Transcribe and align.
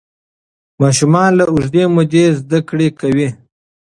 ماشومان 0.81 1.31
له 1.39 1.43
اوږدې 1.51 1.83
مودې 1.93 2.25
زده 2.39 2.59
کړه 2.69 2.87
کوي. 2.99 3.29